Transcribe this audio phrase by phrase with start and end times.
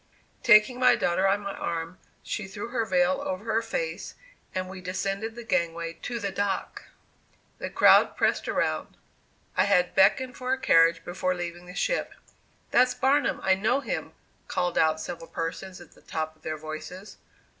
[0.41, 4.15] Taking my daughter on my arm, she threw her veil over her face,
[4.55, 6.85] and we descended the gangway to the dock.
[7.59, 8.97] The crowd pressed around.
[9.55, 12.15] I had beckoned for a carriage before leaving the ship.
[12.71, 14.13] "That's Barnum, I know him,"
[14.47, 17.17] called out several persons at the top of their voices.